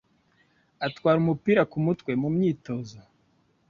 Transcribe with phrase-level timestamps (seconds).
[0.87, 2.97] atwara umupira ku mutwe mu myitozo